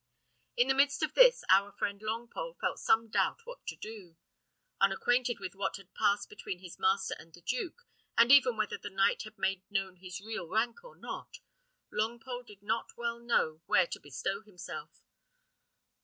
[0.57, 4.15] In the midst of this, our friend Longpole felt some doubt what to do.
[4.79, 7.85] Unacquainted with what had passed between his master and the duke,
[8.17, 11.37] and even whether the knight had made known his real rank or not,
[11.93, 15.03] Longpole did not well know where to bestow himself.